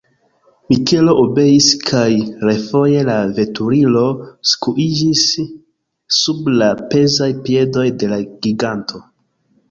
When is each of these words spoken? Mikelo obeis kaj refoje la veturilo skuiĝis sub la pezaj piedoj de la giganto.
Mikelo 0.71 1.11
obeis 1.23 1.65
kaj 1.89 2.05
refoje 2.49 3.03
la 3.09 3.17
veturilo 3.39 4.01
skuiĝis 4.51 5.25
sub 6.21 6.49
la 6.63 6.71
pezaj 6.95 7.27
piedoj 7.49 7.85
de 8.05 8.11
la 8.15 8.19
giganto. 8.47 9.03